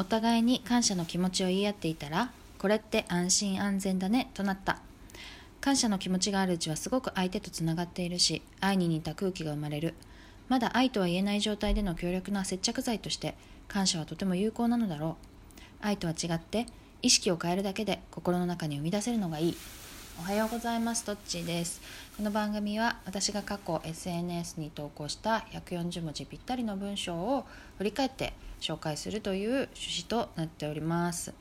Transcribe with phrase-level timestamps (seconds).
[0.00, 4.78] お互いに感謝の気持ちを言い合っていたらこれって安心安全だねとなった。
[5.60, 9.94] 感謝の気持ちがあるうちはすごく相手とつながっているし愛に似た空気が生まれる。
[10.48, 13.34] まだ愛とは言えない状態での強力な接着剤として
[13.66, 15.16] 感謝はとても有効なのだろ
[15.82, 15.84] う。
[15.84, 16.66] 愛とは違って
[17.02, 19.56] 意識を変えるだけで心の中に生み出せるのがいい。
[20.20, 21.04] おはようございます。
[21.04, 21.80] トッチーです。
[22.16, 27.46] この番組は私が過去 SNS に投稿した140文字ぴったりの文章を
[27.78, 31.32] 振り返って紹介するという趣旨となっております。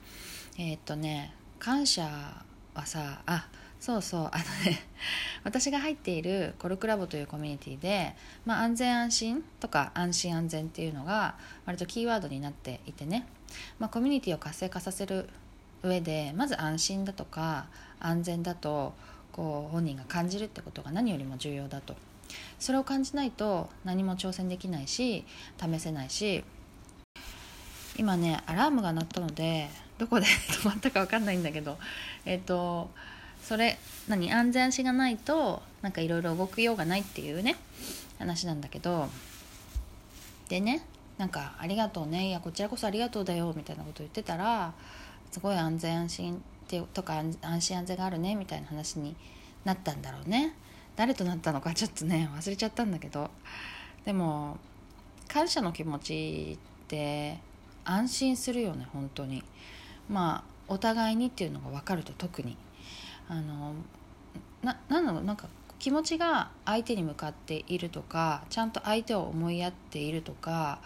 [0.59, 2.03] えー、っとね感謝
[2.75, 3.47] はさあ
[3.79, 4.21] そうそう。
[4.25, 4.79] あのね
[5.43, 8.15] 私が入っているコルクラボというコミュニティで、
[8.45, 13.25] まあ、安全安心とか安心安全っていうのが割とキーワードになっていてね、
[13.79, 15.27] まあ、コミュニティを活性化させる
[15.83, 17.67] 上でまず安心だとか
[17.99, 18.93] 安全だと
[19.31, 21.95] こう本人が感じるってことが何よりも重要だと。
[22.59, 25.25] それを感じないと何も挑戦できないし
[25.57, 26.43] 試せないし
[27.97, 30.25] 今ねアラームが鳴ったのでどこで
[30.61, 31.77] 止まったか分かんないんだけど
[32.25, 32.89] えっ、ー、と
[33.43, 37.55] それ何安全足がないとなんかいろいろ動くようがないっていうね
[38.19, 39.09] 話なんだけど
[40.49, 40.81] でね
[41.17, 44.73] なんか「ありがとうねいやこちらこそありがとうだよ」みたいなこと言ってたら
[45.31, 49.15] すごい安全安心ってとか安心安全があるねみたいな話に
[49.65, 50.53] なったんだろうね。
[50.95, 53.29] 誰となったのかちょっとね忘れちゃったんだけど。
[54.05, 54.57] でも
[55.27, 57.39] 感謝の気持ちって
[57.83, 59.43] 安心するよね本当に。
[60.09, 62.57] まあお互いにっていうのが分かると特に。
[63.29, 63.73] あの
[64.63, 65.47] ななんだろうなんか
[65.79, 70.79] 気持ちが相手に向かっているとかちゃんと相手を思いやっているとか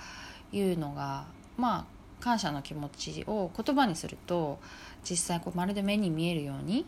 [0.52, 1.26] いうのが
[1.58, 1.86] まあ
[2.22, 4.59] 感謝の気持ちを言葉にすると
[5.03, 6.86] 実際こうまるで目に見えるように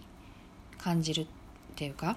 [0.77, 1.25] 感じるっ
[1.75, 2.15] ていうか。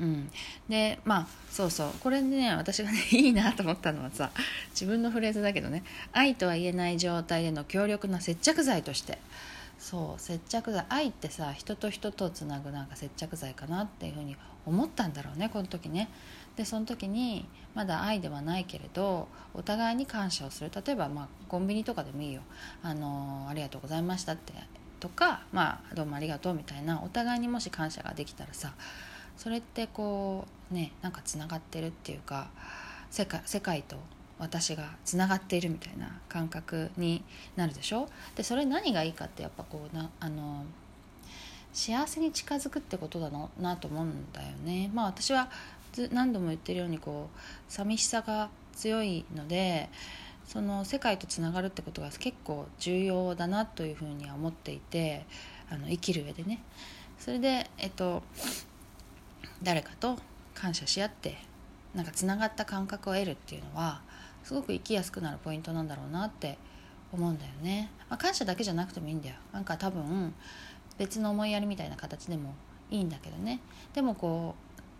[0.00, 0.30] うん、
[0.70, 1.90] でまあそうそう。
[2.00, 4.30] これでね私がね いいなと思ったのはさ
[4.70, 5.82] 自分のフレーズだけどね。
[6.12, 9.18] 愛とは言えない状態での強力な接着剤として。
[9.82, 16.08] そう接着剤愛ってさ人と人とつなぐなんか接着剤かなっていうふうに思ったんだろうねこの時ね。
[16.54, 20.70] でその時にまだ愛ではないけれどお互いに感謝をする。
[20.86, 22.42] 例えばまあコンビニとかでもいいよ。
[22.84, 24.52] あのありがとうございましたって。
[25.00, 27.02] とかまあどうもありがとうみたいな。
[27.02, 28.74] お互いにもし感謝ができたらさ
[29.36, 32.50] それってこうねなんかつながってるっていうか
[33.10, 33.96] 世界世界と
[34.38, 37.22] 私がつながっているみたいな感覚に
[37.56, 38.08] なるでしょ？
[38.34, 40.64] でそれ何がいいかってやっぱこうなあの
[41.72, 43.50] 幸せに近づくってことだの？
[43.60, 44.90] なと思うんだよね。
[44.92, 45.48] まあ私は
[46.10, 47.38] 何度も言ってるようにこう
[47.72, 49.90] 寂しさが強いので
[50.46, 55.24] その世界とつながるってことが結構重要だなというふうには思っていて
[55.70, 56.62] あの生きる上でね。
[57.18, 58.22] それで、えっと、
[59.62, 60.18] 誰かと
[60.54, 61.38] 感謝し合って
[61.94, 64.00] なんかつながった感覚を得るっていうのは
[64.44, 66.58] すごく生きやすくなるポイントなんだろうなって
[67.12, 69.36] 思うんだよね、まあ、感謝だけじゃなくてもいいんだよ。
[69.52, 70.34] なんか多分
[70.98, 72.54] 別の思いやりみたいな形でも
[72.90, 73.60] いいんだけどね。
[73.94, 74.54] でもこ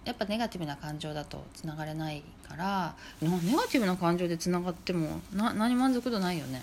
[0.05, 6.61] うやっぱネガティブな感情だとつながれないからネガティブな感情でつながってもな何満足度ないよね。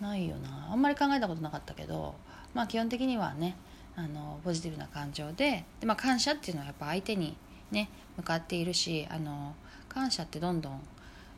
[0.00, 0.68] ないよな。
[0.72, 2.14] あんまり考えたことなかったけど
[2.52, 3.56] まあ基本的にはね
[3.96, 7.36] あのポジティブな感情でで、まあ、感謝っていうのはやっぱ相手に
[7.70, 9.54] ね向かっているしあの
[9.88, 10.80] 感謝ってどんどん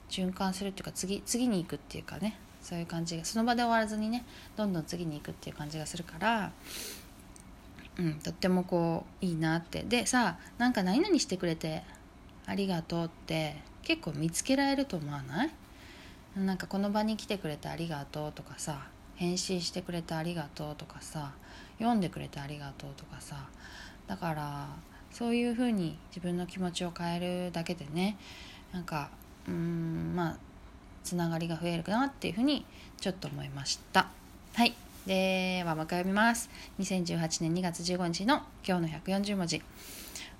[0.08, 4.24] 循環するっていうか次次に行くっていうかねそういう感じがその場で終わらずにね
[4.56, 6.52] どんどん次に行くっていう感じがするから
[7.98, 9.82] うん、とってもこういいなって。
[9.82, 11.82] でさなんか何々してくれて
[12.44, 15.50] ありがとうって結構見つけられると思わない？
[16.36, 21.32] なんかこの場に来てくれてありがとうとかさ返信してくれてありがとうとかさ
[21.78, 23.46] 読んでくれてありがとうとかさ
[24.06, 24.68] だから
[25.16, 28.18] そういうふうに自分の気持ちを変えるだけでね
[28.70, 29.08] なんか
[29.48, 30.36] うんまあ
[31.04, 32.66] つながりが増えるかなっていうふうに
[33.00, 34.08] ちょっと思いました。
[34.52, 34.74] はい。
[35.06, 36.50] ではもう一回読みます
[36.80, 39.62] 2018年2月15日の今日の140文字。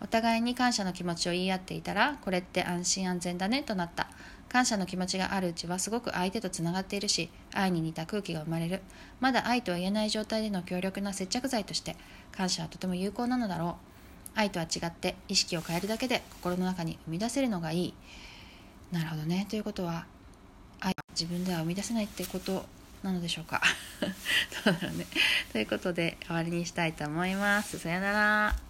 [0.03, 4.11] お互いに感謝の気持ちを言い合っていたらこれって安心安全だねとなった。
[4.51, 8.83] 感謝の気持ちがあるうちはすごく相手とつながっているし愛に似た空気が生まれる。
[9.21, 11.97] まだ愛とは言えない状態での強力な接着剤として
[12.31, 13.96] 感謝はとても有効なのだろう。
[14.37, 17.95] 愛とは違って意識を変えるだけで心の中に生み出せるのがいい。
[18.93, 19.47] なるほどね。
[19.51, 20.07] ということは
[20.81, 22.65] 愛は自分では生み出せないってこと
[23.03, 23.61] なのでしょうか？
[24.65, 25.07] どうだろうね。
[25.53, 27.79] ということで終わりにしたいと思います。
[27.79, 28.66] さよなら。